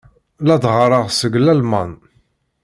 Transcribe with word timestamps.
La 0.45 0.55
d-ɣɣareɣ 0.61 1.05
seg 1.09 1.33
Lalman. 1.39 1.91